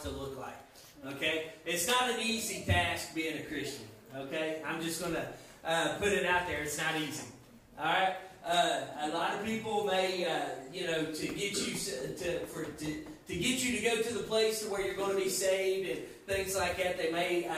[0.00, 1.14] to look like.
[1.14, 1.52] Okay?
[1.66, 3.86] It's not an easy task being a Christian.
[4.16, 4.62] Okay?
[4.64, 5.26] I'm just going to
[5.64, 6.62] uh, put it out there.
[6.62, 7.26] It's not easy.
[7.78, 8.14] All right?
[8.44, 12.86] Uh, a lot of people may, uh, you know, to get you to, for, to,
[13.28, 15.88] to get you to go to the place to where you're going to be saved
[15.88, 17.48] and things like that, they may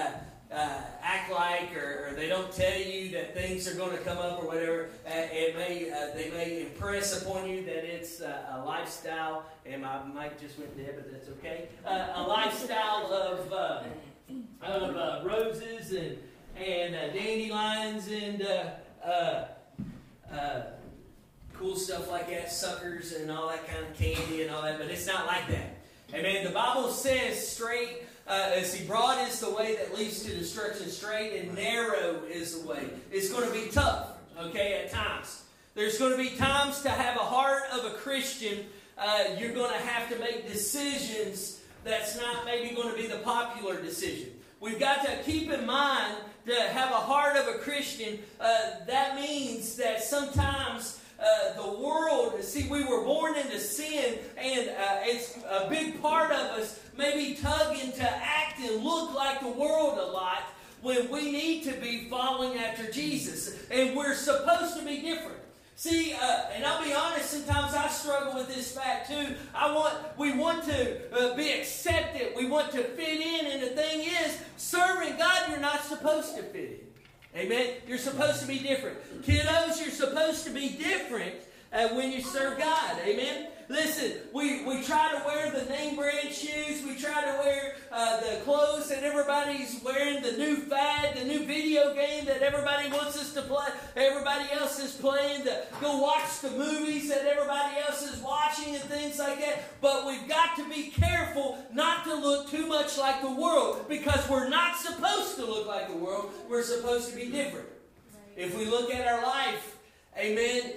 [0.53, 4.19] uh, act like or, or, they don't tell you that things are going to come
[4.19, 4.89] up or whatever.
[5.07, 9.47] Uh, it may uh, they may impress upon you that it's uh, a lifestyle.
[9.67, 11.69] And my mic just went dead, but that's okay.
[11.84, 13.83] Uh, a lifestyle of uh,
[14.62, 16.19] of roses and
[16.56, 18.47] and dandelions and
[21.53, 24.78] cool stuff like that, suckers and all that kind of candy and all that.
[24.78, 25.73] But it's not like that.
[26.12, 26.44] Amen.
[26.44, 31.41] The Bible says straight uh, he broad is the way that leads to destruction, straight
[31.41, 32.88] and narrow is the way.
[33.12, 35.42] It's going to be tough, okay, at times.
[35.75, 38.64] There's going to be times to have a heart of a Christian,
[38.97, 43.19] uh, you're going to have to make decisions that's not maybe going to be the
[43.19, 44.30] popular decision.
[44.60, 46.16] We've got to keep in mind
[46.47, 48.20] to have a heart of a Christian.
[48.41, 54.69] Uh, that means that sometimes uh, the world, see, we were born into sin, and
[54.69, 59.48] uh, it's a big part of us maybe tugging to act and look like the
[59.48, 60.42] world a lot
[60.83, 63.56] when we need to be following after Jesus.
[63.70, 65.39] And we're supposed to be different.
[65.77, 69.34] See, uh, and I'll be honest, sometimes I struggle with this fact too.
[69.55, 72.34] I want, we want to uh, be accepted.
[72.36, 73.47] We want to fit in.
[73.47, 76.94] And the thing is, serving God, you're not supposed to fit in.
[77.37, 77.75] Amen?
[77.89, 78.97] You're supposed to be different.
[79.23, 81.35] Kiddos, you're supposed to be different
[81.73, 82.97] uh, when you serve God.
[83.05, 83.49] Amen?
[83.69, 86.84] Listen, we, we try to wear the name brand shoes.
[86.84, 91.47] We try to wear uh, the clothes that everybody's wearing, the new fad, the new
[91.47, 96.41] video game that everybody wants us to play, everybody else is playing, to go watch
[96.41, 97.94] the movies that everybody else
[98.84, 99.81] and things like that.
[99.81, 104.28] But we've got to be careful not to look too much like the world because
[104.28, 106.33] we're not supposed to look like the world.
[106.49, 107.69] We're supposed to be different.
[108.37, 109.77] If we look at our life,
[110.19, 110.73] amen,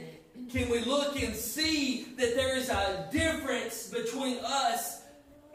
[0.51, 5.01] can we look and see that there is a difference between us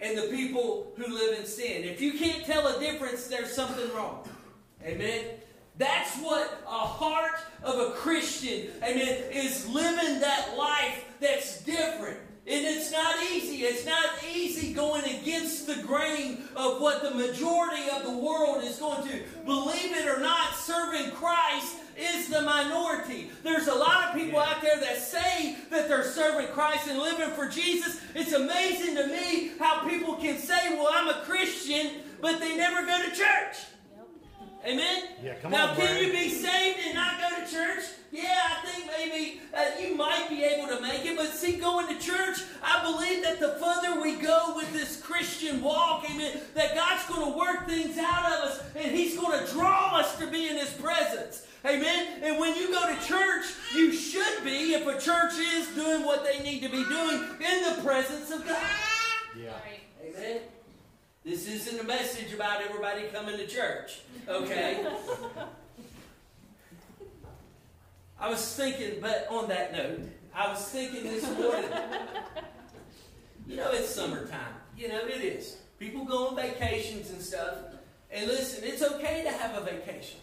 [0.01, 1.85] and the people who live in sin.
[1.85, 4.29] If you can't tell a difference, there's something wrong.
[4.85, 5.25] Amen.
[5.79, 12.19] That's what a heart of a Christian, amen, is living that life that's different.
[12.45, 13.63] And it's not easy.
[13.63, 18.79] It's not easy going against the grain of what the majority of the world is
[18.79, 19.21] going to.
[19.45, 23.31] Believe it or not, serving Christ is the minority.
[23.45, 27.31] There's a lot of people out there that say that they're serving Christ and living
[27.31, 28.01] for Jesus.
[28.15, 32.85] It's amazing to me how people can say, well, I'm a Christian, but they never
[32.85, 33.57] go to church.
[34.65, 35.03] Amen?
[35.23, 36.05] Yeah, come now, on, can Brian.
[36.05, 37.84] you be saved and not go to church?
[38.12, 41.17] Yeah, I think maybe uh, you might be able to make it.
[41.17, 45.62] But see, going to church, I believe that the further we go with this Christian
[45.62, 49.53] walk, amen, that God's going to work things out of us and He's going to
[49.53, 51.47] draw us to be in His presence.
[51.65, 52.23] Amen.
[52.23, 56.25] And when you go to church, you should be, if a church is doing what
[56.25, 58.59] they need to be doing, in the presence of God.
[59.37, 59.53] Yeah.
[60.05, 60.41] Amen.
[61.25, 64.84] This isn't a message about everybody coming to church, okay?
[68.19, 70.00] I was thinking, but on that note,
[70.34, 71.71] I was thinking this morning.
[73.47, 74.55] You know, it's summertime.
[74.77, 75.59] You know, it is.
[75.78, 77.56] People go on vacations and stuff.
[78.11, 80.19] And listen, it's okay to have a vacation.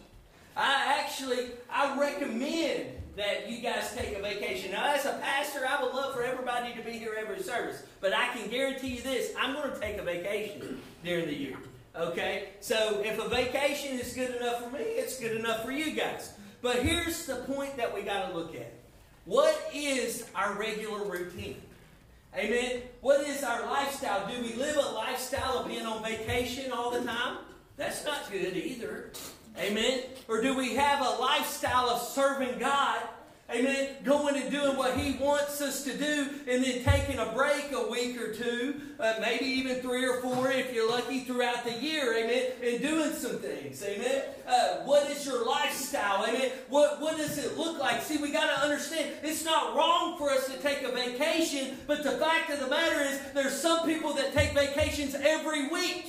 [0.54, 4.72] I actually, I recommend that you guys take a vacation.
[4.72, 8.12] Now, as a pastor, I would love for everybody to be here every service, but
[8.12, 11.56] I can guarantee you this: I'm going to take a vacation during the year.
[11.96, 15.92] Okay, so if a vacation is good enough for me, it's good enough for you
[15.92, 16.34] guys.
[16.62, 18.72] But here's the point that we got to look at:
[19.24, 21.60] what is our regular routine?
[22.36, 22.82] Amen.
[23.00, 24.28] What is our lifestyle?
[24.28, 27.38] Do we live a lifestyle of being on vacation all the time?
[27.76, 29.10] That's not good either.
[29.58, 30.02] Amen.
[30.28, 33.02] Or do we have a lifestyle of serving God?
[33.52, 33.88] Amen.
[34.04, 37.90] Going and doing what He wants us to do, and then taking a break a
[37.90, 42.14] week or two, uh, maybe even three or four if you're lucky throughout the year.
[42.16, 42.52] Amen.
[42.62, 43.82] And doing some things.
[43.82, 44.22] Amen.
[44.46, 46.24] Uh, what is your lifestyle?
[46.26, 46.52] Amen.
[46.68, 48.02] What, what does it look like?
[48.02, 52.04] See, we got to understand it's not wrong for us to take a vacation, but
[52.04, 56.06] the fact of the matter is there's some people that take vacations every week.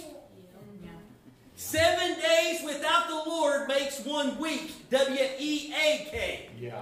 [1.62, 4.90] Seven days without the Lord makes one week.
[4.90, 6.50] W E A K.
[6.60, 6.82] Yeah.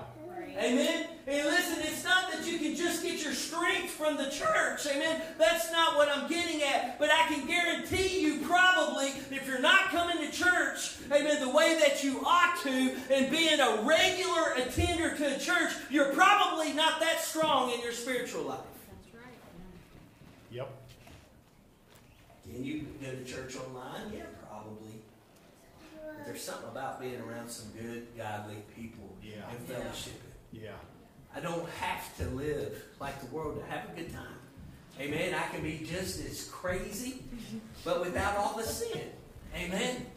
[0.58, 1.06] Amen.
[1.28, 4.88] And listen, it's not that you can just get your strength from the church.
[4.88, 5.22] Amen.
[5.38, 6.98] That's not what I'm getting at.
[6.98, 11.78] But I can guarantee you, probably, if you're not coming to church, amen, the way
[11.80, 17.00] that you ought to, and being a regular attender to a church, you're probably not
[17.02, 18.60] that strong in your spiritual life.
[18.90, 19.34] That's right.
[20.52, 20.72] Yep.
[22.52, 24.14] Can you go to church online?
[24.14, 24.39] Yeah, probably.
[26.20, 29.50] But there's something about being around some good, godly people Yeah.
[29.50, 29.78] and Yeah.
[29.80, 30.22] fellowship.
[30.52, 30.72] Yeah.
[31.34, 34.38] I don't have to live like the world to have a good time.
[35.00, 35.34] Amen.
[35.34, 37.24] I can be just as crazy,
[37.86, 39.12] but without all the sin.
[39.56, 40.08] Amen.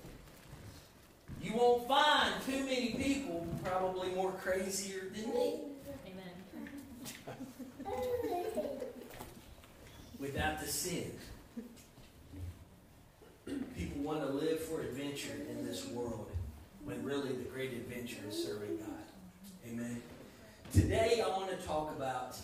[1.40, 5.60] You won't find too many people probably more crazier than me
[6.06, 6.34] Amen.
[10.18, 11.12] without the sin.
[14.12, 16.30] Want to live for adventure in this world
[16.84, 19.66] when really the great adventure is serving God.
[19.66, 20.02] Amen.
[20.70, 22.36] Today I want to talk about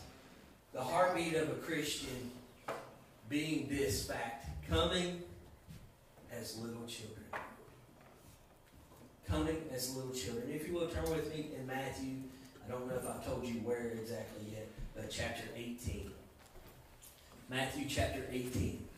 [0.73, 2.31] the heartbeat of a Christian
[3.29, 5.21] being this fact coming
[6.33, 7.27] as little children.
[9.29, 10.49] Coming as little children.
[10.51, 12.15] If you will turn with me in Matthew,
[12.67, 16.11] I don't know if I've told you where exactly yet, but chapter 18.
[17.51, 18.89] Matthew chapter 18.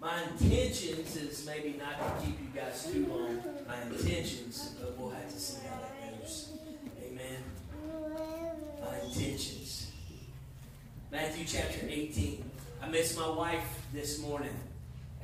[0.00, 3.42] My intentions is maybe not to keep you guys too long.
[3.66, 6.52] My intentions, but we'll have to see how that goes.
[7.02, 7.42] Amen.
[8.80, 9.90] My intentions.
[11.10, 12.48] Matthew chapter 18.
[12.80, 14.54] I missed my wife this morning.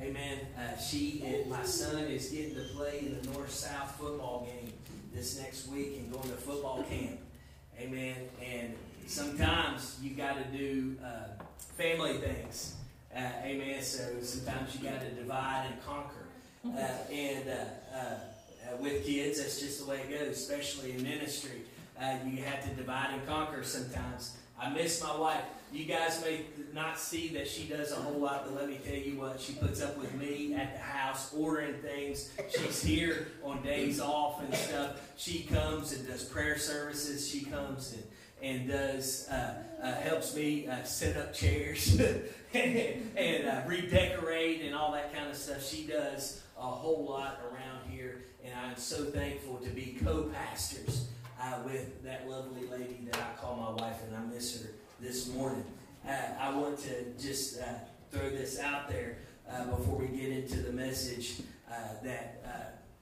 [0.01, 0.39] Amen.
[0.57, 4.73] Uh, she and my son is getting to play in the North South football game
[5.13, 7.17] this next week and going to football camp.
[7.79, 8.15] Amen.
[8.43, 8.73] And
[9.07, 11.43] sometimes you got to do uh,
[11.77, 12.75] family things.
[13.15, 13.81] Uh, amen.
[13.81, 16.25] So sometimes you got to divide and conquer.
[16.65, 21.61] Uh, and uh, with kids, that's just the way it goes, especially in ministry.
[22.25, 24.35] You have to divide and conquer sometimes.
[24.59, 25.43] I miss my wife.
[25.71, 26.41] You guys may
[26.73, 29.53] not see that she does a whole lot, but let me tell you what, she
[29.53, 32.31] puts up with me at the house, ordering things.
[32.49, 35.13] She's here on days off and stuff.
[35.17, 37.27] She comes and does prayer services.
[37.29, 38.03] She comes and
[38.45, 42.21] and does uh, uh, helps me uh, set up chairs and,
[43.17, 45.65] and uh, redecorate and all that kind of stuff.
[45.65, 51.07] She does a whole lot around here, and I'm so thankful to be co-pastors
[51.41, 54.69] uh, with that lovely lady that I call my wife, and I miss her
[55.01, 55.65] this morning.
[56.07, 57.59] Uh, I want to just
[58.11, 59.17] throw this out there
[59.71, 61.41] before we get into the message
[62.03, 62.43] that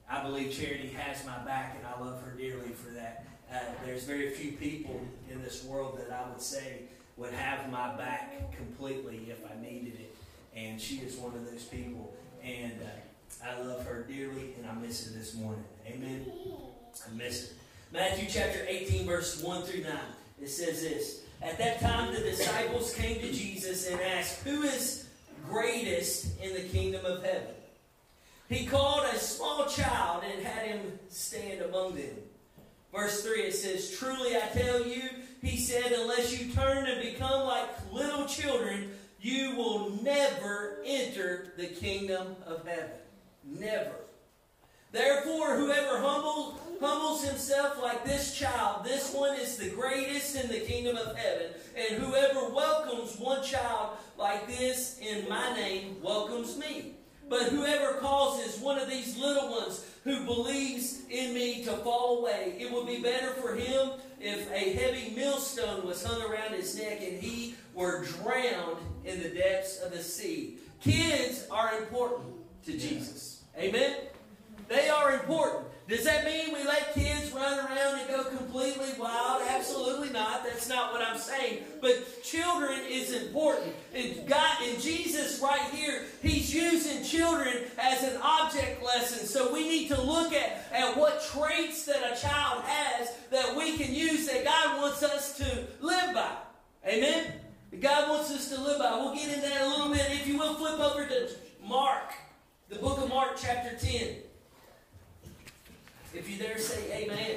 [0.08, 3.26] I believe Charity has my back, and I love her dearly for that.
[3.52, 5.00] Uh, there's very few people
[5.30, 6.82] in this world that I would say
[7.16, 10.16] would have my back completely if I needed it,
[10.56, 12.14] and she is one of those people.
[12.42, 15.64] And uh, I love her dearly, and I miss her this morning.
[15.86, 16.26] Amen.
[17.06, 17.54] I miss her.
[17.92, 19.92] Matthew chapter 18, verse 1 through 9.
[20.42, 25.06] It says this At that time, the disciples came to Jesus and asked, Who is
[25.48, 27.54] greatest in the kingdom of heaven?
[28.48, 32.16] He called a small child and had him stand among them.
[32.94, 35.02] Verse 3 it says, Truly I tell you,
[35.42, 41.66] he said, unless you turn and become like little children, you will never enter the
[41.66, 42.90] kingdom of heaven.
[43.42, 43.96] Never.
[44.92, 50.60] Therefore, whoever humbles, humbles himself like this child, this one is the greatest in the
[50.60, 51.48] kingdom of heaven.
[51.76, 56.92] And whoever welcomes one child like this in my name welcomes me.
[57.28, 62.56] But whoever causes one of these little ones who believes in me to fall away,
[62.58, 67.00] it would be better for him if a heavy millstone was hung around his neck
[67.02, 70.58] and he were drowned in the depths of the sea.
[70.80, 72.34] Kids are important
[72.66, 73.42] to Jesus.
[73.58, 73.96] Amen?
[74.68, 75.66] They are important.
[75.86, 79.42] Does that mean we let kids run around and go completely wild?
[79.46, 80.42] Absolutely not.
[80.42, 81.64] That's not what I'm saying.
[81.82, 83.74] But children is important.
[83.94, 89.26] And God and Jesus right here, He's using children as an object lesson.
[89.26, 93.76] So we need to look at, at what traits that a child has that we
[93.76, 96.30] can use that God wants us to live by.
[96.86, 97.30] Amen?
[97.80, 98.90] God wants us to live by.
[98.92, 100.06] We'll get into that a little bit.
[100.12, 101.28] If you will, flip over to
[101.62, 102.14] Mark,
[102.70, 104.16] the book of Mark, chapter 10.
[106.24, 107.36] If you dare say amen.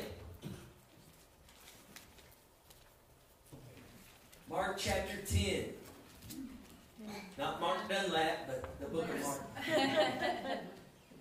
[4.50, 5.66] Mark chapter 10.
[7.38, 9.42] Not Mark Dunlap, but the book of Mark.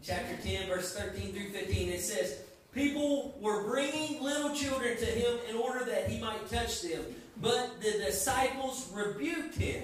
[0.05, 1.89] chapter 10, verse 13 through 15.
[1.89, 2.39] It says,
[2.73, 7.03] People were bringing little children to him in order that he might touch them,
[7.43, 9.83] but the disciples rebuked him.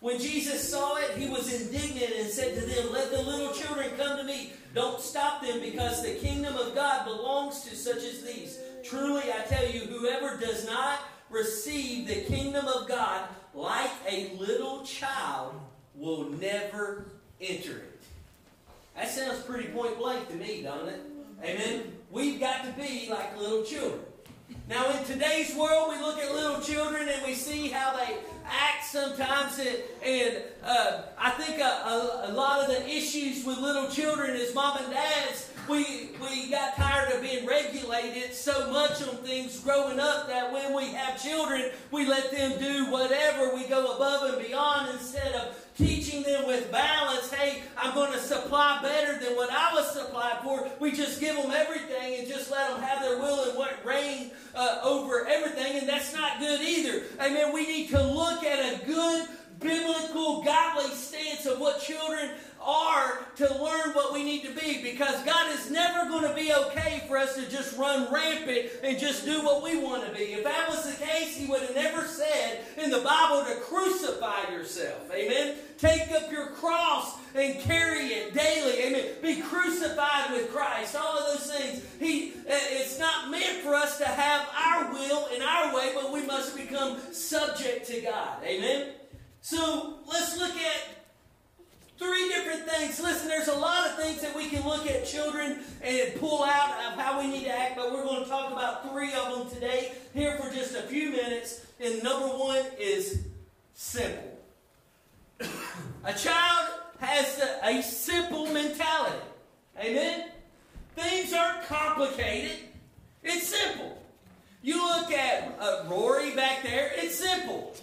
[0.00, 3.90] When Jesus saw it, he was indignant and said to them, Let the little children
[3.98, 4.52] come to me.
[4.74, 8.58] Don't stop them, because the kingdom of God belongs to such as these.
[8.84, 11.00] Truly, I tell you, whoever does not
[11.30, 15.54] receive the kingdom of God like a little child
[15.94, 17.06] will never
[17.40, 18.02] enter it.
[18.94, 21.00] That sounds pretty point blank to me, don't it?
[21.42, 21.92] Amen.
[22.10, 24.00] We've got to be like little children.
[24.68, 28.16] Now, in today's world, we look at little children and we see how they
[28.50, 29.58] act sometimes.
[29.58, 34.30] And, and uh, I think a, a, a, lot of the issues with little children
[34.36, 35.52] is mom and dads.
[35.68, 40.74] We, we got tired of being regulated so much on things growing up that when
[40.74, 43.54] we have children, we let them do whatever.
[43.54, 47.30] We go above and beyond instead of teaching them with balance.
[47.32, 50.68] Hey, I'm going to supply better than what I was supplied for.
[50.78, 54.30] We just give them everything and just let them have their will and what reign
[54.54, 57.02] uh, over everything, and that's not good either.
[57.20, 57.52] Amen.
[57.52, 59.28] We need to look at a good
[59.58, 62.30] biblical, godly stance of what children
[62.68, 66.52] are to learn what we need to be because God is never going to be
[66.52, 70.34] okay for us to just run rampant and just do what we want to be.
[70.34, 74.52] If that was the case, He would have never said in the Bible to crucify
[74.52, 75.10] yourself.
[75.12, 75.56] Amen.
[75.78, 78.82] Take up your cross and carry it daily.
[78.82, 79.06] Amen.
[79.22, 80.94] Be crucified with Christ.
[80.94, 81.82] All of those things.
[81.98, 86.12] He, eh, it's not meant for us to have our will in our way, but
[86.12, 88.42] we must become subject to God.
[88.44, 88.88] Amen.
[89.40, 90.97] So let's look at
[91.98, 93.00] Three different things.
[93.00, 96.70] Listen, there's a lot of things that we can look at children and pull out
[96.86, 99.50] of how we need to act, but we're going to talk about three of them
[99.50, 101.66] today, here for just a few minutes.
[101.80, 103.24] And number one is
[103.74, 104.38] simple.
[106.04, 106.68] a child
[107.00, 109.26] has a, a simple mentality.
[109.80, 110.28] Amen?
[110.94, 112.58] Things aren't complicated,
[113.24, 114.00] it's simple.
[114.62, 117.74] You look at uh, Rory back there, it's simple.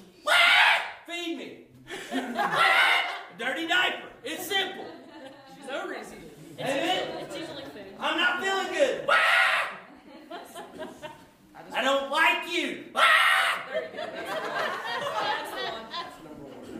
[1.05, 1.57] Feed me.
[3.37, 4.07] dirty diaper.
[4.23, 4.85] It's simple.
[5.55, 6.05] She's over it.
[6.59, 7.17] Amen.
[7.21, 7.83] It's usually food.
[7.99, 9.07] I'm not feeling good.
[11.73, 12.85] I don't like you.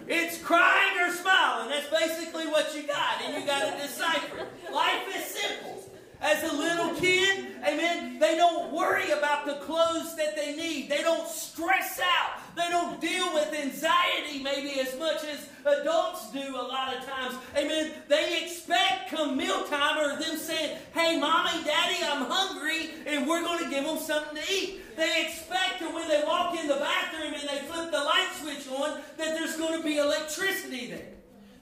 [0.08, 1.70] It's crying or smiling.
[1.70, 4.48] That's basically what you got, and you got to decipher.
[4.72, 5.75] Life is simple.
[6.22, 10.89] As a little kid, amen, they don't worry about the clothes that they need.
[10.89, 12.39] They don't stress out.
[12.56, 17.36] They don't deal with anxiety maybe as much as adults do a lot of times.
[17.58, 17.92] Amen.
[18.08, 23.63] They expect come mealtime or them saying, hey, mommy, daddy, I'm hungry, and we're going
[23.63, 24.96] to give them something to eat.
[24.96, 28.68] They expect that when they walk in the bathroom and they flip the light switch
[28.70, 31.08] on, that there's going to be electricity there.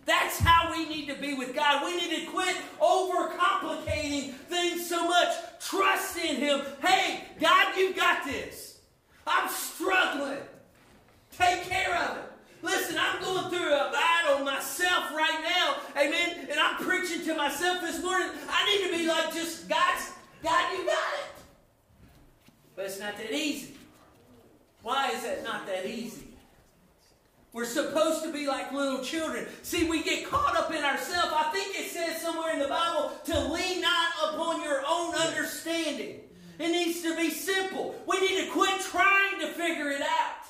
[0.06, 1.86] That's how we need to be with God.
[1.86, 5.36] We need to quit overcomplicating things so much.
[5.60, 6.62] Trust in Him.
[6.82, 8.80] Hey, God, you've got this.
[9.26, 10.40] I'm struggling.
[11.38, 12.24] Take care of it.
[12.62, 16.02] Listen, I'm going through a battle myself right now.
[16.02, 16.48] Amen.
[16.50, 18.30] And I'm preaching to myself this morning.
[18.50, 20.12] I need to be like just, God's,
[20.42, 21.44] God, you got it.
[22.76, 23.76] But it's not that easy.
[24.82, 26.23] Why is that not that easy?
[27.54, 29.46] We're supposed to be like little children.
[29.62, 31.32] See, we get caught up in ourselves.
[31.32, 36.22] I think it says somewhere in the Bible to lean not upon your own understanding.
[36.58, 37.94] It needs to be simple.
[38.08, 40.46] We need to quit trying to figure it out.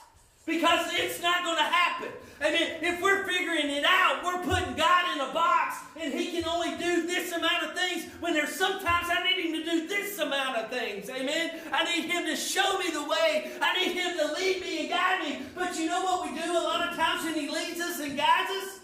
[0.46, 2.10] Because it's not going to happen.
[2.44, 6.32] I mean, if we're figuring it out, we're putting God in a box and He
[6.32, 9.88] can only do this amount of things when there's sometimes I need Him to do
[9.88, 11.10] this amount of things.
[11.10, 11.62] Amen?
[11.72, 13.50] I need Him to show me the way.
[13.62, 15.40] I need Him to lead me and guide me.
[15.56, 18.18] But you know what we do a lot of times when He leads us and
[18.18, 18.80] guides us?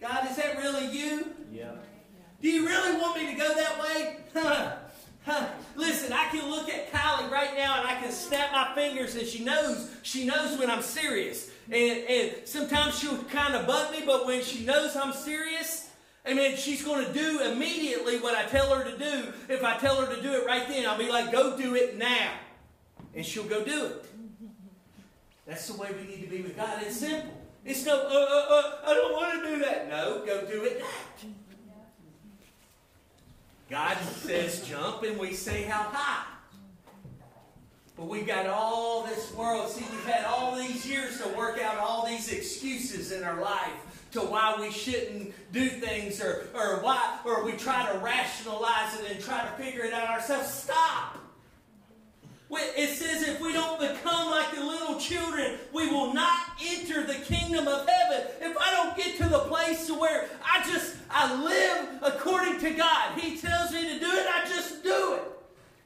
[0.00, 1.32] God, is that really you?
[1.52, 1.70] Yeah.
[2.40, 4.16] Do you really want me to go that way?
[4.34, 4.72] Huh.
[5.26, 5.46] Huh.
[5.76, 9.26] Listen, I can look at Kylie right now and I can snap my fingers and
[9.26, 11.50] she knows, she knows when I'm serious.
[11.72, 15.88] And, and sometimes she'll kind of bug me, but when she knows I'm serious,
[16.26, 19.32] I mean, she's going to do immediately what I tell her to do.
[19.48, 21.96] If I tell her to do it right then, I'll be like, go do it
[21.96, 22.34] now.
[23.14, 24.04] And she'll go do it.
[25.46, 26.82] That's the way we need to be with God.
[26.82, 27.32] It's simple.
[27.64, 29.88] It's no, uh, uh, uh, I don't want to do that.
[29.88, 30.82] No, go do it.
[33.70, 36.31] God says jump, and we say how high.
[38.02, 39.70] But we've got all this world.
[39.70, 44.08] See, we've had all these years to work out all these excuses in our life
[44.10, 49.08] to why we shouldn't do things or, or why or we try to rationalize it
[49.08, 50.52] and try to figure it out ourselves.
[50.52, 51.18] Stop.
[52.50, 57.14] It says if we don't become like the little children, we will not enter the
[57.14, 58.26] kingdom of heaven.
[58.40, 63.16] If I don't get to the place where I just I live according to God,
[63.16, 65.41] He tells me to do it, I just do it.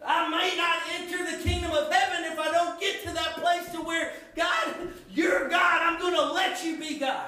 [0.07, 3.71] I may not enter the kingdom of heaven if I don't get to that place
[3.73, 4.75] to where God,
[5.13, 5.83] you're God.
[5.83, 7.27] I'm going to let you be God.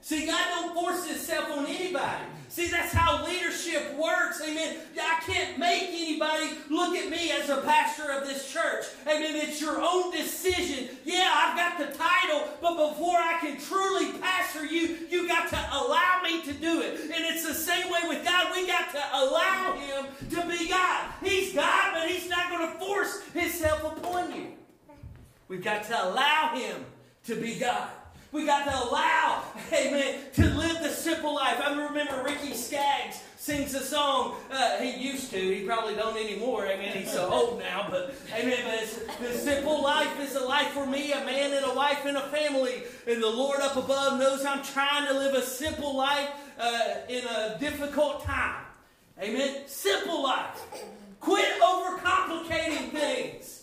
[0.00, 2.24] See, God don't force Himself on anybody.
[2.56, 4.40] See, that's how leadership works.
[4.42, 4.78] Amen.
[4.98, 8.86] I can't make anybody look at me as a pastor of this church.
[9.06, 9.36] Amen.
[9.36, 10.88] It's your own decision.
[11.04, 15.56] Yeah, I've got the title, but before I can truly pastor you, you got to
[15.70, 16.98] allow me to do it.
[17.02, 18.50] And it's the same way with God.
[18.54, 21.10] We got to allow Him to be God.
[21.22, 24.46] He's God, but He's not going to force Himself upon you.
[25.48, 26.86] We've got to allow Him
[27.24, 27.90] to be God.
[28.32, 31.60] We got to allow, amen, to live the simple life.
[31.62, 34.34] I remember Ricky Skaggs sings a song.
[34.50, 35.38] Uh, he used to.
[35.38, 36.66] He probably don't anymore.
[36.66, 37.86] I mean, he's so old now.
[37.88, 38.58] But amen.
[38.64, 42.04] But it's, the simple life is a life for me, a man and a wife
[42.04, 42.82] and a family.
[43.06, 47.24] And the Lord up above knows I'm trying to live a simple life uh, in
[47.24, 48.64] a difficult time.
[49.22, 49.62] Amen.
[49.66, 50.60] Simple life.
[51.20, 53.55] Quit overcomplicating things.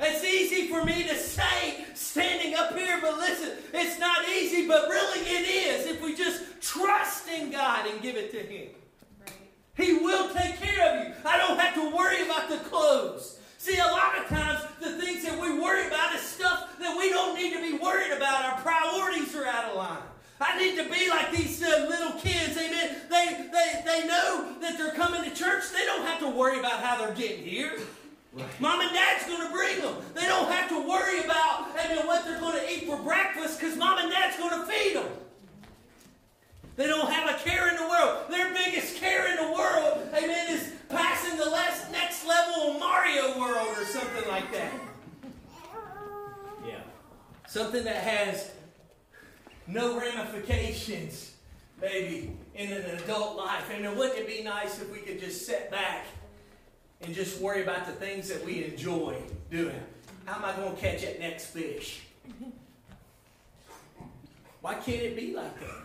[0.00, 4.88] It's easy for me to say standing up here, but listen, it's not easy, but
[4.88, 8.68] really it is if we just trust in God and give it to Him.
[9.76, 11.14] He will take care of you.
[11.24, 13.38] I don't have to worry about the clothes.
[13.58, 17.10] See, a lot of times the things that we worry about is stuff that we
[17.10, 18.44] don't need to be worried about.
[18.44, 20.02] Our priorities are out of line.
[20.40, 22.96] I need to be like these uh, little kids, amen.
[23.08, 25.64] They, they, they know that they're coming to church.
[25.72, 27.78] They don't have to worry about how they're getting here.
[28.34, 28.60] Right.
[28.60, 29.94] Mom and dad's going to bring them.
[30.14, 33.76] They don't have to worry about amen, what they're going to eat for breakfast because
[33.76, 35.06] mom and dad's going to feed them.
[36.76, 38.24] They don't have a care in the world.
[38.30, 43.38] Their biggest care in the world, amen, is passing the last, next level of Mario
[43.38, 44.72] World or something like that.
[46.66, 46.80] Yeah.
[47.46, 48.50] Something that has
[49.68, 51.36] no ramifications,
[51.80, 53.70] maybe, in an adult life.
[53.72, 56.06] And it wouldn't it be nice if we could just sit back
[57.02, 59.16] and just worry about the things that we enjoy
[59.50, 59.80] doing?
[60.24, 62.02] How am I going to catch that next fish?
[64.60, 65.84] Why can't it be like that?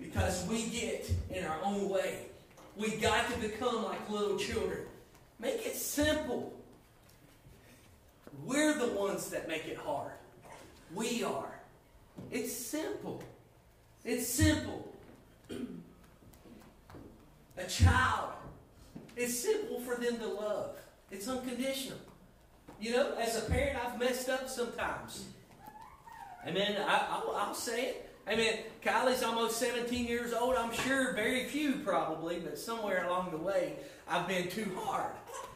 [0.00, 2.26] Because we get in our own way.
[2.76, 4.80] We got to become like little children.
[5.38, 6.52] Make it simple.
[8.44, 10.12] We're the ones that make it hard.
[10.94, 11.60] We are.
[12.30, 13.22] It's simple.
[14.04, 14.92] It's simple.
[17.58, 18.30] A child,
[19.20, 20.76] it's simple for them to love.
[21.10, 21.98] It's unconditional.
[22.80, 25.26] You know, as a parent, I've messed up sometimes.
[26.44, 28.10] I mean, I, will say it.
[28.26, 30.54] I mean, Kylie's almost 17 years old.
[30.56, 33.74] I'm sure very few probably, but somewhere along the way,
[34.08, 35.12] I've been too hard.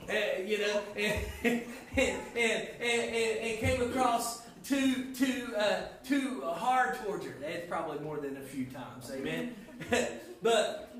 [0.06, 1.62] Uh, you know, and, and,
[1.96, 7.34] and, and, and, came across too, too, uh, too hard towards her.
[7.40, 9.10] That's probably more than a few times.
[9.10, 9.54] Amen.
[10.42, 10.94] but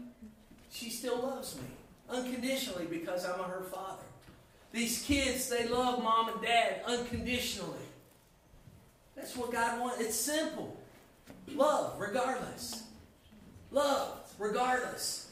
[0.70, 1.64] she still loves me
[2.09, 4.03] unconditionally because I'm her father.
[4.73, 7.79] These kids, they love mom and dad unconditionally.
[9.14, 10.01] That's what God wants.
[10.01, 10.77] It's simple.
[11.55, 12.83] Love regardless.
[13.71, 15.31] Love regardless.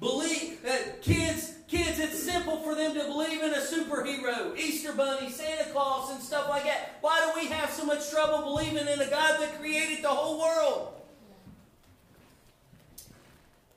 [0.00, 5.30] Believe that kids, kids, it's simple for them to believe in a superhero, Easter Bunny,
[5.30, 6.98] Santa Claus, and stuff like that.
[7.00, 10.40] Why do we have so much trouble believing in a God that created the whole
[10.40, 10.92] world?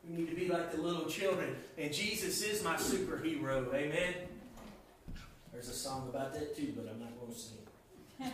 [0.09, 1.55] We need to be like the little children.
[1.77, 3.73] And Jesus is my superhero.
[3.73, 4.13] Amen.
[5.51, 7.57] There's a song about that too, but I'm not going to sing.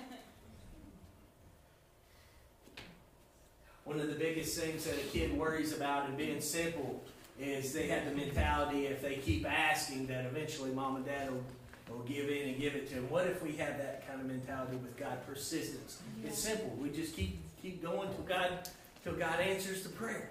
[3.86, 7.04] One of the biggest things that a kid worries about in being simple
[7.40, 11.44] is they have the mentality if they keep asking that eventually mom and dad will,
[11.90, 13.10] will give in and give it to them.
[13.10, 15.26] What if we have that kind of mentality with God?
[15.26, 16.02] Persistence.
[16.22, 16.30] Yeah.
[16.30, 16.76] It's simple.
[16.80, 18.68] We just keep keep going till God
[19.04, 20.30] till God answers the prayer.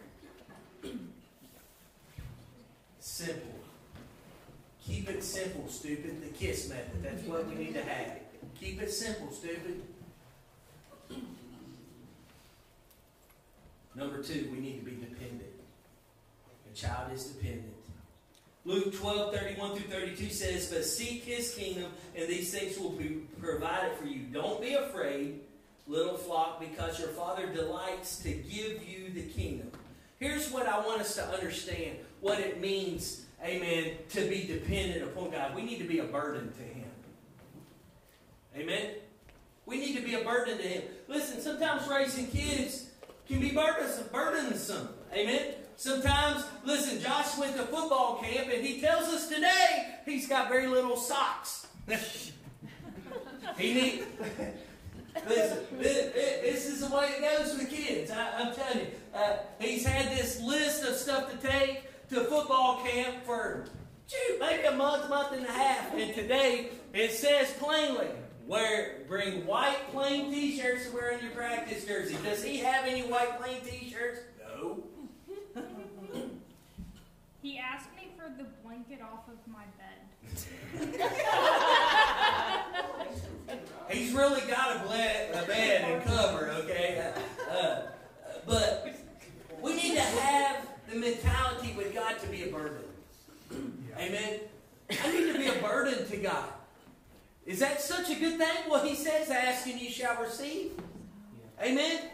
[3.00, 3.60] Simple.
[4.84, 6.22] Keep it simple, stupid.
[6.22, 7.02] The kiss method.
[7.02, 8.12] That's what we need to have.
[8.58, 9.82] Keep it simple, stupid.
[13.94, 15.50] Number two, we need to be dependent.
[16.72, 17.74] A child is dependent.
[18.64, 23.22] Luke 12, 31 through 32 says, But seek his kingdom, and these things will be
[23.40, 24.20] provided for you.
[24.32, 25.40] Don't be afraid,
[25.86, 29.70] little flock, because your Father delights to give you the kingdom.
[30.18, 35.30] Here's what I want us to understand what it means, amen, to be dependent upon
[35.30, 35.54] God.
[35.54, 36.90] We need to be a burden to Him.
[38.56, 38.90] Amen?
[39.66, 40.83] We need to be a burden to Him.
[41.09, 42.90] Listen, sometimes raising kids
[43.28, 44.09] can be burdensome.
[44.12, 44.88] burdensome.
[45.14, 45.54] Amen?
[45.76, 50.66] Sometimes, listen, Josh went to football camp and he tells us today he's got very
[50.66, 51.68] little socks.
[53.56, 54.04] he needs.
[55.28, 58.11] Listen, this is the way it goes with kids.
[58.11, 58.87] I, am telling you.
[59.14, 63.66] Uh, he's had this list of stuff to take to football camp for,
[64.08, 65.94] shoot, maybe a month, month and a half.
[65.94, 68.08] And today it says plainly,
[68.46, 72.16] Wear, bring white plain t-shirts to wear in your practice jersey.
[72.24, 74.22] Does he have any white plain t-shirts?
[74.44, 74.82] No.
[77.42, 80.00] he asked me for the blanket off of my bed.
[83.90, 87.12] He's really got a, ble- a bed and cover, okay?
[87.48, 87.82] Uh, uh,
[88.46, 88.88] but
[89.62, 92.78] we need to have the mentality with God to be a burden.
[94.00, 94.40] Amen.
[94.90, 96.48] I need to be a burden to God.
[97.46, 98.70] Is that such a good thing?
[98.70, 100.72] Well, He says, "Ask and you shall receive."
[101.62, 102.09] Amen.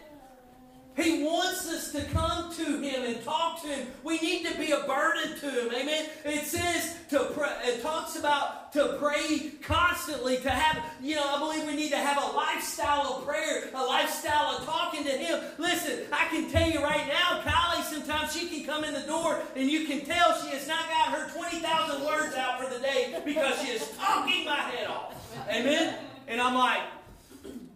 [0.97, 3.87] He wants us to come to Him and talk to Him.
[4.03, 5.71] We need to be a burden to Him.
[5.73, 6.09] Amen.
[6.25, 11.37] It says to pray, it talks about to pray constantly, to have, you know, I
[11.37, 15.39] believe we need to have a lifestyle of prayer, a lifestyle of talking to Him.
[15.59, 19.39] Listen, I can tell you right now, Kylie, sometimes she can come in the door
[19.55, 23.21] and you can tell she has not got her 20,000 words out for the day
[23.23, 25.13] because she is talking my head off.
[25.47, 25.95] Amen.
[26.27, 26.81] And I'm like,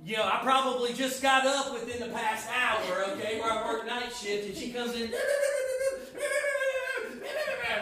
[0.03, 3.85] you know, I probably just got up within the past hour, okay, where I work
[3.85, 5.13] night shift, and she comes in, and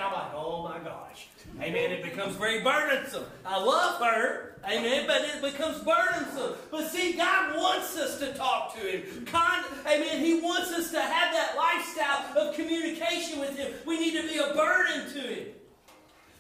[0.04, 1.30] I'm like, oh my gosh.
[1.62, 1.92] Amen.
[1.92, 3.26] It becomes very burdensome.
[3.46, 4.56] I love her.
[4.66, 5.06] Amen.
[5.08, 6.54] But it becomes burdensome.
[6.72, 9.26] But see, God wants us to talk to Him.
[9.26, 10.24] Con- amen.
[10.24, 13.74] He wants us to have that lifestyle of communication with Him.
[13.86, 15.48] We need to be a burden to Him.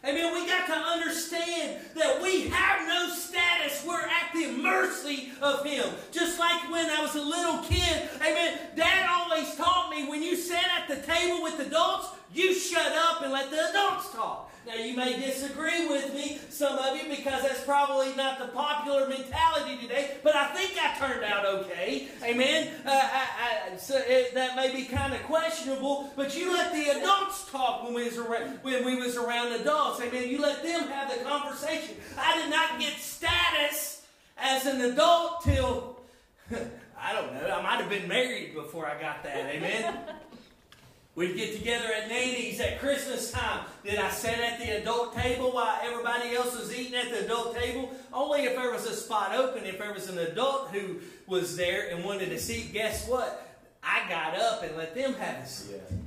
[0.05, 0.33] Amen.
[0.33, 3.83] We got to understand that we have no status.
[3.85, 5.85] We're at the mercy of Him.
[6.11, 8.09] Just like when I was a little kid.
[8.21, 8.59] Amen.
[8.75, 13.21] Dad always taught me when you sat at the table with adults, you shut up
[13.21, 14.49] and let the adults talk.
[14.67, 19.07] Now, you may disagree with me, some of you, because that's probably not the popular
[19.07, 22.09] mentality today, but I think I turned out okay.
[22.23, 22.73] Amen?
[22.85, 26.99] Uh, I, I, so it, that may be kind of questionable, but you let the
[26.99, 30.01] adults talk when we, was around, when we was around adults.
[30.01, 30.27] Amen?
[30.27, 31.95] You let them have the conversation.
[32.17, 33.98] I did not get status
[34.41, 35.99] as an adult till,
[36.51, 39.53] I don't know, I might have been married before I got that.
[39.55, 39.97] Amen?
[41.15, 43.65] We'd get together at Nanny's at Christmas time.
[43.83, 47.57] Did I sit at the adult table while everybody else was eating at the adult
[47.57, 47.91] table?
[48.13, 49.65] Only if there was a spot open.
[49.65, 50.95] If there was an adult who
[51.27, 53.53] was there and wanted a seat, guess what?
[53.83, 55.75] I got up and let them have a seat.
[55.89, 55.97] Yeah.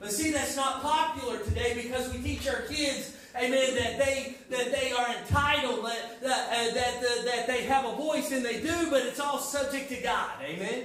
[0.00, 4.72] But see, that's not popular today because we teach our kids, amen, that they that
[4.72, 8.90] they are entitled, that that uh, that, that they have a voice, and they do,
[8.90, 10.30] but it's all subject to God.
[10.42, 10.84] Amen.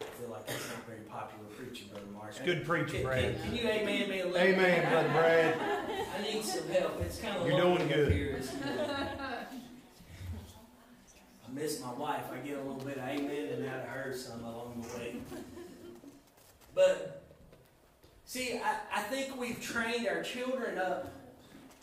[0.00, 2.30] I feel like that's not very popular preaching, Brother Mark.
[2.30, 3.34] It's good preaching, Brad.
[3.40, 4.38] can, can you amen me a little?
[4.38, 5.56] Amen, Brother Brad.
[6.18, 7.00] I need some help.
[7.02, 8.12] It's kind of You're doing good.
[8.12, 8.36] here.
[8.38, 8.90] isn't it?
[11.50, 12.24] I miss my wife.
[12.32, 15.16] I get a little bit of amen and out of her some along the way.
[18.30, 21.10] See, I, I think we've trained our children up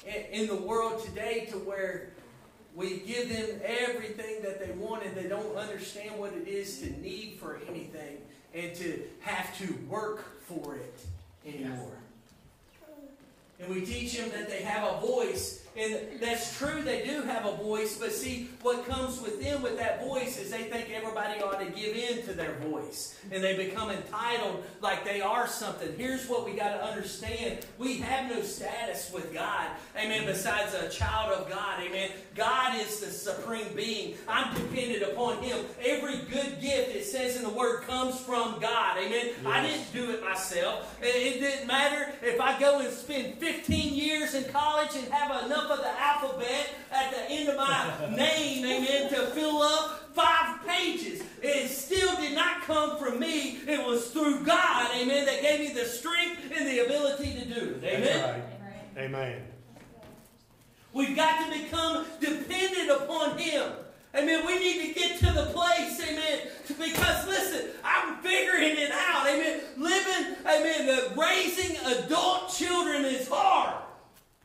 [0.06, 2.12] in, in the world today to where
[2.74, 7.02] we give them everything that they want and they don't understand what it is to
[7.02, 8.20] need for anything
[8.54, 11.00] and to have to work for it
[11.46, 11.98] anymore.
[13.60, 15.67] And we teach them that they have a voice.
[15.78, 17.98] And that's true, they do have a voice.
[17.98, 21.66] But see, what comes with them with that voice is they think everybody ought to
[21.68, 23.20] give in to their voice.
[23.32, 25.94] And they become entitled like they are something.
[25.96, 29.68] Here's what we got to understand we have no status with God.
[29.96, 30.26] Amen.
[30.26, 31.84] Besides a child of God.
[31.84, 32.10] Amen.
[32.34, 34.16] God is the supreme being.
[34.28, 35.64] I'm dependent upon Him.
[35.86, 38.98] Every good gift, it says in the Word, comes from God.
[38.98, 39.30] Amen.
[39.46, 40.98] I didn't do it myself.
[41.04, 45.46] It, it didn't matter if I go and spend 15 years in college and have
[45.46, 50.66] enough of the alphabet at the end of my name, amen, to fill up five
[50.66, 51.24] pages.
[51.42, 53.60] It still did not come from me.
[53.68, 57.76] It was through God, amen, that gave me the strength and the ability to do
[57.76, 57.84] it.
[57.84, 58.42] Amen.
[58.96, 59.04] Right.
[59.06, 59.42] Amen.
[60.94, 63.72] We've got to become dependent upon Him.
[64.16, 64.46] Amen.
[64.48, 69.28] We need to get to the place, amen, because listen, I'm figuring it out.
[69.28, 69.62] Amen.
[69.78, 73.84] Living, amen, the raising adult children is hard.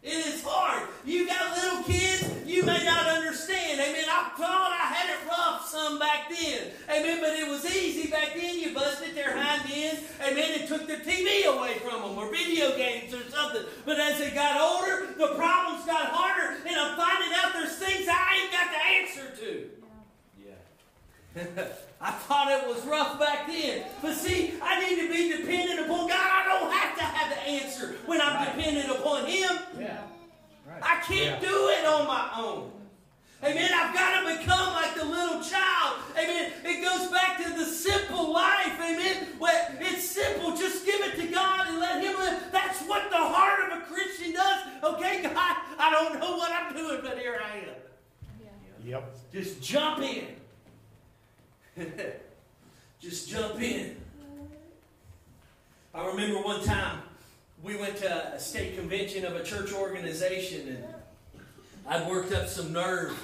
[0.03, 0.89] It is hard.
[1.05, 3.81] You got little kids, you may not understand.
[3.81, 4.05] Amen.
[4.11, 6.73] I thought I had it rough some back then.
[6.91, 7.19] Amen.
[7.21, 8.59] But it was easy back then.
[8.59, 10.03] You busted their hind ends.
[10.21, 10.59] Amen.
[10.59, 13.63] And took their TV away from them or video games or something.
[13.85, 16.57] But as they got older, the problems got harder.
[16.67, 19.71] And I'm finding out there's things I ain't got the answer to.
[21.57, 21.65] Yeah.
[22.03, 23.85] I thought it was rough back then.
[24.03, 26.19] But see, I need to be dependent upon God.
[26.19, 28.57] I don't have to have the answer when I'm Right.
[28.57, 29.59] dependent upon Him.
[29.79, 29.99] Yeah.
[30.67, 30.83] Right.
[30.83, 31.49] I can't Yeah.
[31.49, 32.73] do it on my own.
[33.45, 33.71] Amen.
[33.73, 35.99] I've got to become like the little child.
[36.17, 36.53] Amen.
[36.65, 38.81] It goes back to the simple life.
[38.81, 39.35] Amen.
[39.39, 40.57] Where it's simple.
[40.57, 42.51] Just give it to God and let Him live.
[42.53, 44.63] That's what the heart of a Christian does.
[44.83, 47.75] Okay, God, I don't know what I'm doing, but here I am.
[48.85, 49.15] Yep.
[49.33, 50.42] Just jump in.
[53.01, 53.97] Just jump in.
[55.95, 57.03] I remember one time
[57.63, 60.85] we went to a state convention of a church organization and
[61.87, 63.19] I'd worked up some nerve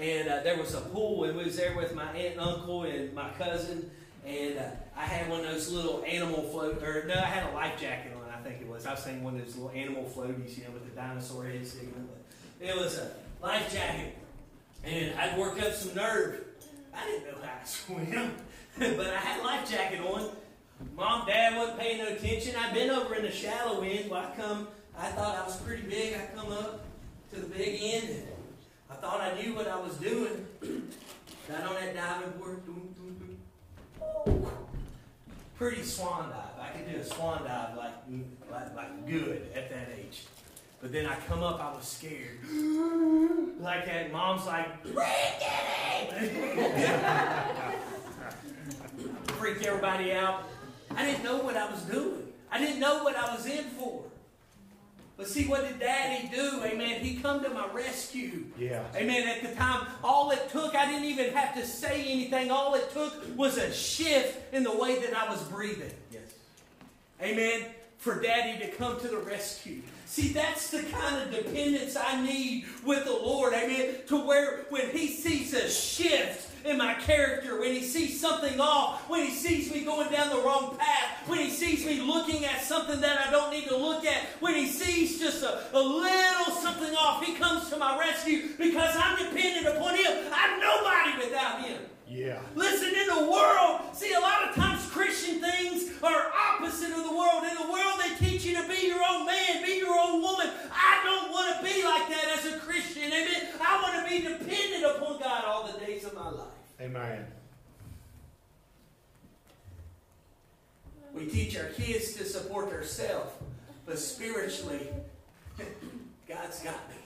[0.00, 2.84] and uh, there was a pool, and we was there with my aunt and uncle
[2.84, 3.90] and my cousin,
[4.26, 4.62] and uh,
[4.96, 8.12] I had one of those little animal float, or no, I had a life jacket
[8.16, 8.30] on.
[8.30, 8.86] I think it was.
[8.86, 11.66] I was saying one of those little animal floaties, you know, with the dinosaur head.
[12.60, 13.10] It was a
[13.42, 14.16] life jacket,
[14.84, 16.44] and I'd worked up some nerve.
[16.94, 18.32] I didn't know how to swim,
[18.78, 20.30] but I had a life jacket on.
[20.96, 22.54] Mom, Dad wasn't paying no attention.
[22.56, 24.10] I'd been over in the shallow end.
[24.10, 24.68] Well, I come.
[24.96, 26.14] I thought I was pretty big.
[26.14, 26.84] I come up
[27.32, 28.22] to the big end, and
[28.90, 30.46] I thought I knew what I was doing.
[31.48, 32.62] Got on that diving board.
[35.56, 36.58] Pretty swan dive.
[36.58, 37.92] I could do a swan dive like,
[38.50, 40.24] like, like good at that age.
[40.80, 42.38] But then I come up, I was scared.
[43.60, 44.10] like that.
[44.12, 44.66] Mom's like,
[49.38, 50.44] Freaked everybody out.
[50.96, 52.26] I didn't know what I was doing.
[52.50, 54.02] I didn't know what I was in for.
[55.16, 56.62] But see, what did Daddy do?
[56.64, 57.00] Amen.
[57.00, 58.46] He come to my rescue.
[58.58, 58.82] Yeah.
[58.94, 59.28] Amen.
[59.28, 62.50] At the time, all it took, I didn't even have to say anything.
[62.50, 65.92] All it took was a shift in the way that I was breathing.
[66.10, 66.22] Yes.
[67.20, 67.66] Amen.
[67.98, 69.82] For Daddy to come to the rescue.
[70.10, 73.54] See, that's the kind of dependence I need with the Lord.
[73.54, 73.94] Amen.
[74.08, 79.08] To where when He sees a shift in my character, when he sees something off,
[79.08, 82.60] when he sees me going down the wrong path, when he sees me looking at
[82.60, 86.54] something that I don't need to look at, when he sees just a, a little
[86.56, 90.12] something off, he comes to my rescue because I'm dependent upon him.
[90.32, 91.78] I'm nobody without him.
[92.10, 92.40] Yeah.
[92.56, 97.16] Listen, in the world, see, a lot of times Christian things are opposite of the
[97.16, 97.44] world.
[97.48, 100.50] In the world, they teach you to be your own man, be your own woman.
[100.72, 103.04] I don't want to be like that as a Christian.
[103.04, 103.48] Amen.
[103.60, 106.48] I want to be dependent upon God all the days of my life.
[106.80, 107.26] Amen.
[111.14, 113.30] We teach our kids to support themselves,
[113.86, 114.88] but spiritually,
[116.28, 116.96] God's got me.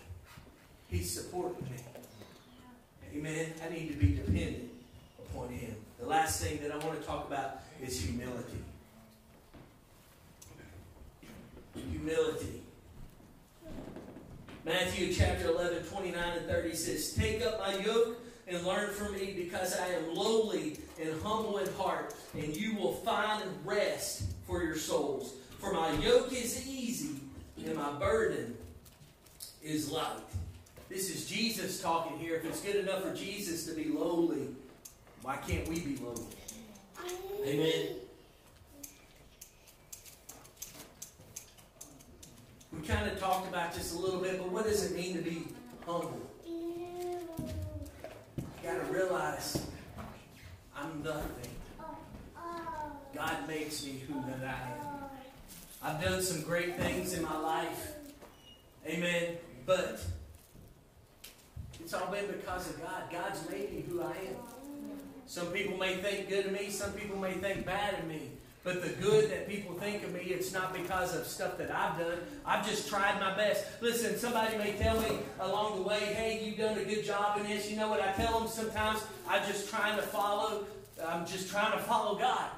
[0.88, 1.76] He's supporting me.
[3.18, 3.52] Amen.
[3.64, 4.73] I need to be dependent
[5.34, 5.74] upon Him.
[5.98, 8.62] The last thing that I want to talk about is humility.
[11.90, 12.62] Humility.
[14.64, 19.34] Matthew chapter 11, 29 and 30 says, Take up my yoke and learn from me,
[19.36, 24.76] because I am lowly and humble in heart, and you will find rest for your
[24.76, 25.34] souls.
[25.58, 27.20] For my yoke is easy,
[27.64, 28.56] and my burden
[29.62, 30.18] is light.
[30.90, 32.36] This is Jesus talking here.
[32.36, 34.48] If it's good enough for Jesus to be lowly,
[35.24, 36.20] why can't we be lowly?
[37.46, 37.86] Amen.
[42.70, 45.22] We kind of talked about this a little bit, but what does it mean to
[45.22, 45.46] be
[45.86, 46.20] humble?
[46.46, 47.18] You
[48.62, 49.66] got to realize
[50.76, 51.52] I'm nothing.
[53.14, 55.04] God makes me who that I am.
[55.82, 57.92] I've done some great things in my life.
[58.86, 59.36] Amen.
[59.64, 60.02] But
[61.80, 63.04] it's all been because of God.
[63.10, 64.53] God's made me who I am.
[65.26, 68.30] Some people may think good of me, some people may think bad of me.
[68.62, 71.98] But the good that people think of me, it's not because of stuff that I've
[71.98, 72.18] done.
[72.46, 73.66] I've just tried my best.
[73.82, 77.46] Listen, somebody may tell me along the way, hey, you've done a good job in
[77.46, 77.70] this.
[77.70, 79.04] You know what I tell them sometimes?
[79.28, 80.64] I'm just trying to follow,
[81.06, 82.48] I'm just trying to follow God.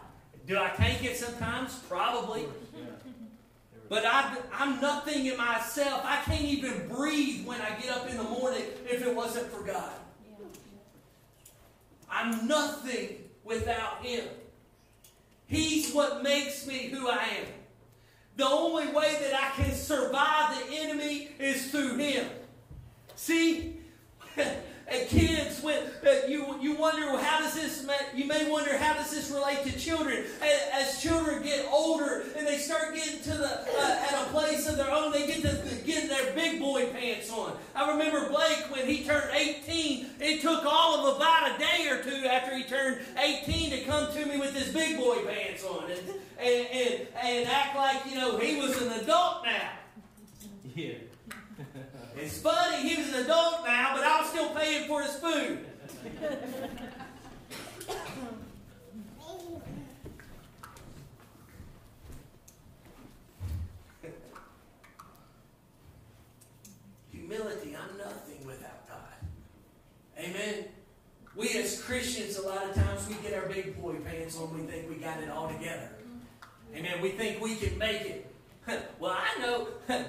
[0.47, 1.75] Do I tank it sometimes?
[1.89, 2.45] Probably.
[3.89, 6.03] But I, I'm nothing in myself.
[6.05, 9.65] I can't even breathe when I get up in the morning if it wasn't for
[9.65, 9.93] God.
[12.11, 14.25] I'm nothing without Him.
[15.47, 17.47] He's what makes me who I am.
[18.37, 22.27] The only way that I can survive the enemy is through Him.
[23.15, 23.81] See?
[24.89, 29.11] And kids, when uh, you you wonder how does this you may wonder how does
[29.11, 30.25] this relate to children?
[30.41, 34.69] As, as children get older and they start getting to the uh, at a place
[34.69, 37.57] of their own, they get to get their big boy pants on.
[37.75, 40.07] I remember Blake when he turned 18.
[40.21, 44.13] It took all of about a day or two after he turned 18 to come
[44.13, 46.01] to me with his big boy pants on and
[46.39, 49.73] and and, and act like you know he was an adult now.
[50.77, 50.95] Yeah.
[52.19, 55.59] It's funny, he was an adult now, but I was still paying for his food.
[67.13, 68.99] Humility, I'm nothing without God.
[70.19, 70.65] Amen.
[71.35, 74.65] We as Christians, a lot of times we get our big boy pants on, we
[74.65, 75.91] think we got it all together.
[76.75, 77.03] Amen.
[77.03, 78.33] We think we can make it.
[78.99, 79.69] Well, I know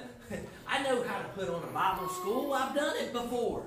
[0.67, 2.53] I know how to put on a Bible school.
[2.53, 3.63] I've done it before.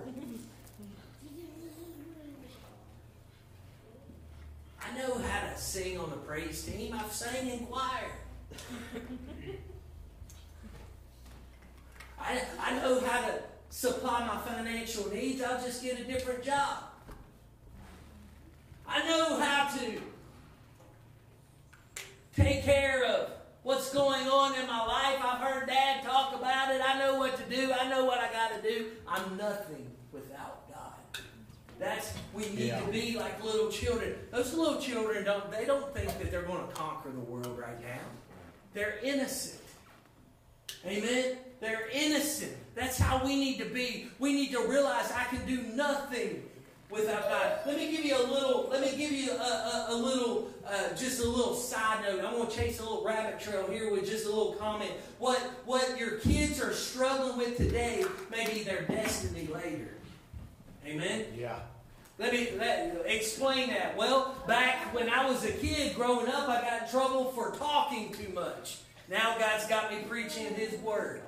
[4.83, 6.94] I know how to sing on the praise team.
[6.99, 8.11] I've sang in choir.
[12.18, 13.35] I, I know how to
[13.70, 16.85] supply my financial needs, I'll just get a different job.
[18.87, 20.01] I know how to
[22.37, 23.31] take care of
[23.62, 25.18] what's going on in my life.
[25.23, 26.81] I've heard Dad talk about it.
[26.85, 27.73] I know what to do.
[27.73, 28.87] I know what I got to do.
[29.07, 31.23] I'm nothing without God.
[31.79, 32.81] That's we need Yeah.
[32.81, 34.14] to be like little children.
[34.31, 37.81] Those little children don't they don't think that they're going to conquer the world right
[37.81, 38.01] now.
[38.75, 39.61] They're innocent.
[40.87, 41.37] Amen.
[41.61, 42.57] They're innocent.
[42.75, 44.09] That's how we need to be.
[44.18, 46.42] We need to realize I can do nothing
[46.90, 47.53] without God.
[47.66, 48.68] Let me give you a little.
[48.70, 52.24] Let me give you a, a, a little, uh, just a little side note.
[52.24, 54.92] I'm going to chase a little rabbit trail here with just a little comment.
[55.18, 59.88] What what your kids are struggling with today may be their destiny later.
[60.87, 61.26] Amen.
[61.37, 61.57] Yeah.
[62.18, 63.96] Let me let, explain that.
[63.96, 68.12] Well, back when I was a kid growing up, I got in trouble for talking
[68.12, 68.79] too much.
[69.09, 71.22] Now God's got me preaching His word.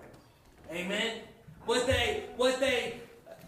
[0.70, 1.18] Amen.
[1.64, 3.01] What they what they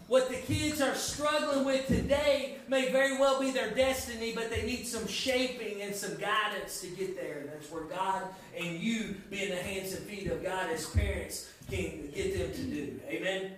[0.07, 4.63] what the kids are struggling with today may very well be their destiny, but they
[4.63, 7.39] need some shaping and some guidance to get there.
[7.39, 8.23] And That's where God
[8.55, 12.63] and you, being the hands and feet of God as parents, can get them to
[12.63, 12.99] do.
[13.07, 13.51] Amen.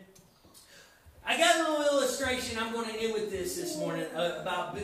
[1.25, 2.57] I got a little illustration.
[2.57, 4.79] I'm going to end with this this morning uh, about uh,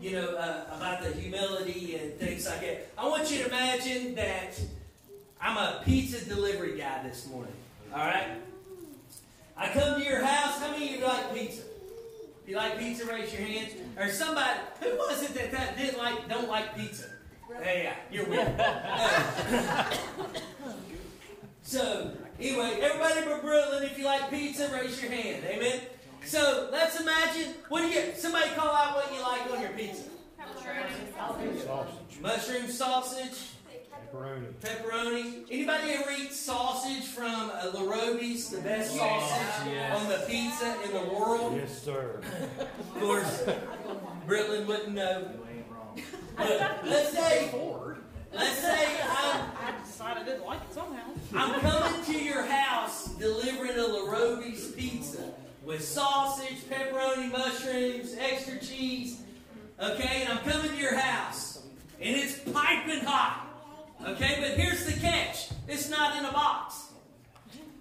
[0.00, 2.88] you know uh, about the humility and things like that.
[2.96, 4.60] I want you to imagine that
[5.40, 7.52] I'm a pizza delivery guy this morning.
[7.92, 8.28] All right.
[9.56, 10.58] I come to your house.
[10.58, 11.62] How many of you like pizza?
[12.42, 13.72] If you like pizza, raise your hands.
[13.96, 17.04] Or somebody who was it that, that didn't like don't like pizza?
[17.62, 18.48] Hey, yeah, you're weird.
[21.72, 25.42] So anyway, everybody but Brooklyn, if you like pizza, raise your hand.
[25.48, 25.80] Amen.
[26.24, 27.54] So let's imagine.
[27.68, 28.12] What do you?
[28.14, 30.02] Somebody call out what you like on your pizza.
[31.16, 32.20] Sausage.
[32.20, 33.38] Mushroom sausage,
[34.12, 34.46] Pepperoni.
[34.60, 35.44] pepperoni.
[35.50, 39.30] Anybody ever eat sausage from uh, LaRobi's, the best Yes.
[39.30, 39.98] sausage Yes.
[40.00, 41.56] on the pizza in the world?
[41.56, 42.20] Yes, sir.
[42.60, 43.42] Of course,
[44.26, 45.20] Britland wouldn't know.
[45.20, 46.00] You ain't wrong.
[46.36, 47.50] But let's say,
[48.34, 51.10] let's say I'm, I decided I didn't like it somehow.
[51.34, 55.32] I'm coming to your house delivering a La Robi's pizza
[55.64, 59.22] with sausage, pepperoni, mushrooms, extra cheese.
[59.80, 61.62] Okay, and I'm coming to your house,
[62.00, 63.48] and it's piping hot.
[64.04, 66.88] Okay, but here's the catch: it's not in a box.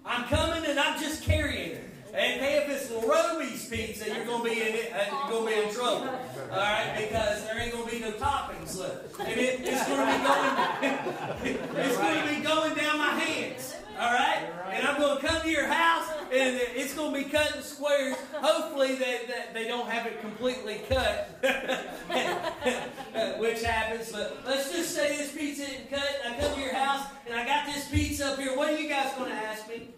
[0.06, 1.84] I'm coming and I'm just carrying it.
[2.14, 4.94] And hey, if it's Robi's pizza, you're gonna be in it.
[4.94, 6.10] Uh, you're gonna be in trouble.
[6.10, 9.20] All right, because there ain't gonna be no toppings left.
[9.20, 11.78] And it, it's gonna be going.
[11.78, 13.76] it's gonna be going down my hands.
[14.02, 17.62] All right, and I'm gonna come to your house, and it's gonna be cut in
[17.62, 18.16] squares.
[18.34, 21.30] Hopefully, that, that they don't have it completely cut,
[23.40, 24.12] which happens.
[24.12, 26.20] But let's just say this pizza isn't cut.
[26.26, 28.58] I come to your house, and I got this pizza up here.
[28.58, 29.90] What are you guys gonna ask me?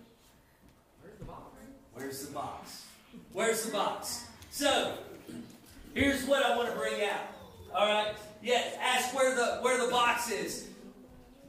[1.01, 1.55] Where's the box?
[1.93, 2.85] Where's the box?
[3.31, 4.25] Where's the box?
[4.51, 4.97] So,
[5.93, 7.21] here's what I want to bring out.
[7.73, 8.13] All right.
[8.41, 8.75] Yes.
[8.81, 10.67] Ask where the where the box is.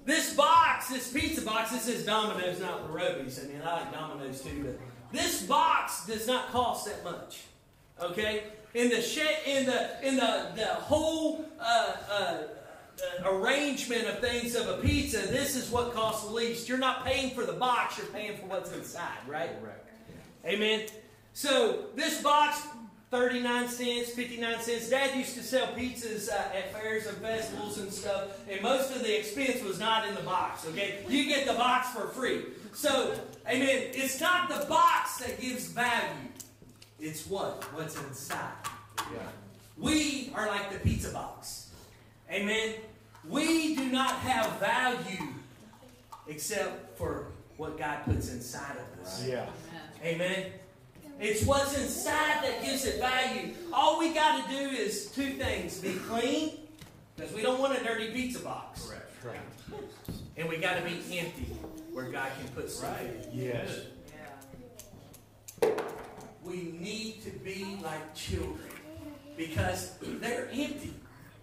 [0.05, 3.43] This box, this pizza box, this is Domino's, not the Robies.
[3.43, 4.79] I mean, I like Domino's too, but
[5.13, 7.45] this box does not cost that much.
[8.01, 8.45] Okay.
[8.75, 12.39] In the shed, in the in the the whole uh, uh,
[13.25, 16.69] arrangement of things of a pizza, this is what costs the least.
[16.69, 19.51] You're not paying for the box; you're paying for what's inside, right?
[19.61, 19.89] Correct.
[20.45, 20.87] Amen.
[21.35, 22.63] So this box,
[23.11, 24.91] 39 cents, 59 cents.
[24.91, 29.03] Dad used to sell pizzas uh, at fairs and festivals and stuff, and most of
[29.03, 31.05] the expense was not in the box, okay?
[31.09, 32.43] You get the box for free.
[32.73, 33.15] So,
[33.49, 36.29] amen, it's not the box that gives value.
[36.99, 37.63] It's what?
[37.75, 38.53] What's inside.
[38.99, 39.21] Yeah.
[39.79, 41.71] We are like the pizza box.
[42.31, 42.75] Amen.
[43.29, 45.29] We do not have value
[46.27, 49.27] except for what God puts inside of us.
[49.27, 49.47] Yeah.
[50.03, 50.47] Amen.
[51.21, 53.55] It's what's inside that gives it value.
[53.73, 56.59] All we got to do is two things be clean,
[57.17, 58.87] because we don't want a dirty pizza box.
[58.87, 59.11] Correct.
[59.25, 59.81] Right.
[60.37, 61.47] And we got to be empty,
[61.93, 63.07] where God can put something.
[63.07, 63.29] Right.
[63.33, 63.81] Yes.
[66.45, 68.69] We need to be like children
[69.37, 70.93] because they're empty.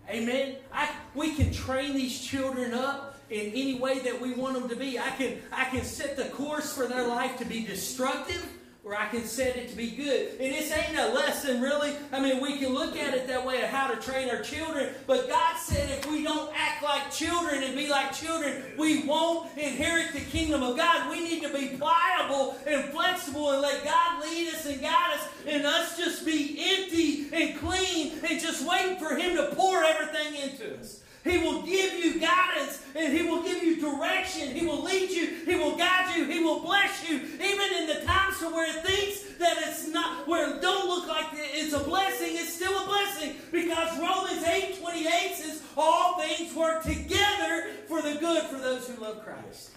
[0.10, 0.58] Amen.
[0.72, 4.76] I, we can train these children up in any way that we want them to
[4.76, 5.00] be.
[5.00, 8.46] I can I can set the course for their life to be destructive,
[8.84, 10.32] or I can set it to be good.
[10.40, 11.94] And this ain't a lesson, really.
[12.12, 14.96] I mean, we can look at it that way of how to train our children.
[15.06, 19.56] But God said if we don't act like children and be like children, we won't
[19.56, 21.12] inherit the kingdom of God.
[21.12, 25.28] We need to be pliable and flexible and let God lead us and guide us,
[25.46, 30.36] and us just be empty and clean and just wait for Him to pour everything
[30.42, 31.04] into us.
[31.24, 34.56] He will give you guidance and He will give you direction.
[34.56, 35.28] He will lead you.
[35.46, 36.26] He will guide you.
[36.26, 37.18] He will bless you.
[37.18, 41.08] Even in the times to where it thinks that it's not, where it don't look
[41.08, 46.54] like it's a blessing, it's still a blessing because Romans 8 28 says all things
[46.56, 49.72] work together for the good for those who love Christ.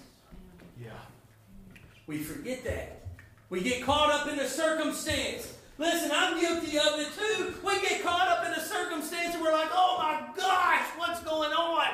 [0.83, 0.91] Yeah.
[2.07, 3.01] We forget that.
[3.51, 5.55] We get caught up in the circumstance.
[5.77, 7.55] Listen, I'm guilty of it too.
[7.65, 11.53] We get caught up in a circumstance and we're like, oh my gosh, what's going
[11.53, 11.89] on?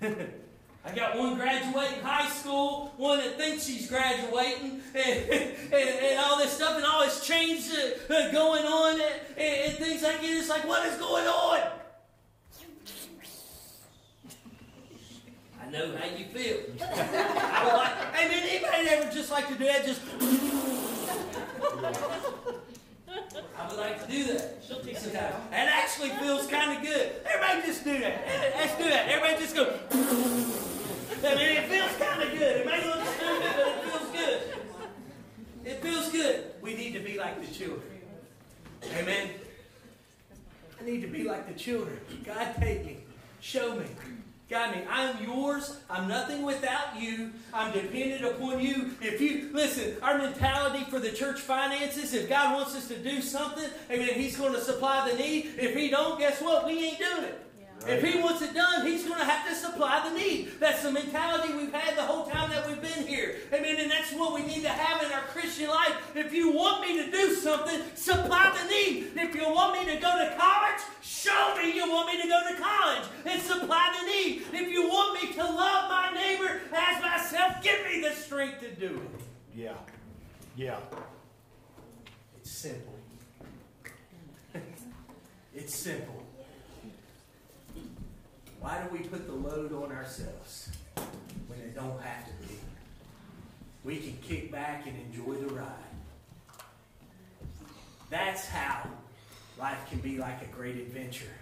[0.84, 6.38] I got one graduating high school, one that thinks she's graduating, and, and, and all
[6.38, 7.70] this stuff, and all this change
[8.08, 10.24] going on, and, and, things like that.
[10.24, 11.60] It's like, what is going on?
[15.62, 16.58] I know how you feel.
[16.82, 19.86] I like, hey man, anybody ever just like to do that?
[19.86, 20.71] Just.
[21.84, 24.62] I would like to do that.
[24.66, 25.40] She'll teach how.
[25.50, 27.12] That actually feels kind of good.
[27.26, 28.24] Everybody just do that.
[28.56, 29.08] Let's do that.
[29.08, 29.78] Everybody just go.
[31.24, 32.56] I mean, it feels kind of good.
[32.60, 34.42] It may look stupid, but it feels good.
[35.64, 36.44] It feels good.
[36.60, 37.82] We need to be like the children.
[38.96, 39.30] Amen.
[40.80, 41.98] I need to be like the children.
[42.24, 42.98] God, take me.
[43.40, 43.86] Show me.
[44.52, 44.82] Me.
[44.86, 45.78] I am yours.
[45.88, 47.32] I'm nothing without you.
[47.54, 48.90] I'm dependent upon you.
[49.00, 53.22] If you, listen, our mentality for the church finances, if God wants us to do
[53.22, 55.54] something, amen, He's going to supply the need.
[55.56, 56.66] If He don't, guess what?
[56.66, 57.42] We ain't doing it.
[57.86, 60.52] If he wants it done, he's going to have to supply the need.
[60.60, 63.36] That's the mentality we've had the whole time that we've been here.
[63.52, 63.76] Amen.
[63.78, 65.94] And that's what we need to have in our Christian life.
[66.14, 69.12] If you want me to do something, supply the need.
[69.16, 70.61] If you want me to go to college,
[78.62, 79.20] to do it.
[79.56, 79.74] Yeah.
[80.56, 80.78] Yeah.
[82.40, 82.94] It's simple.
[85.54, 86.22] it's simple.
[88.60, 90.70] Why do we put the load on ourselves
[91.48, 92.54] when it don't have to be?
[93.82, 95.66] We can kick back and enjoy the ride.
[98.10, 98.88] That's how
[99.58, 101.32] life can be like a great adventure.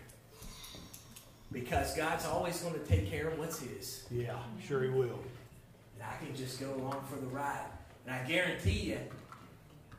[1.53, 4.07] Because God's always going to take care of what's His.
[4.11, 5.19] Yeah, sure He will.
[6.01, 7.67] And I can just go along for the ride.
[8.07, 8.99] And I guarantee you,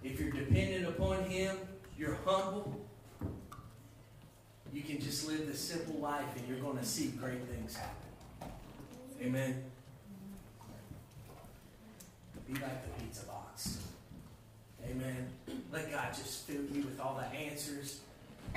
[0.03, 1.57] if you're dependent upon Him,
[1.97, 2.81] you're humble,
[4.73, 8.51] you can just live the simple life and you're going to see great things happen.
[9.21, 9.63] Amen.
[12.47, 13.79] Be like the pizza box.
[14.89, 15.27] Amen.
[15.71, 17.99] Let God just fill you with all the answers,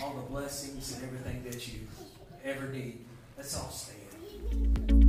[0.01, 1.81] all the blessings, and everything that you
[2.45, 3.05] ever need.
[3.37, 5.04] Let's all stand.